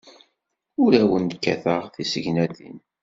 [0.83, 2.77] Ur awen-kkateɣ tisegnatin.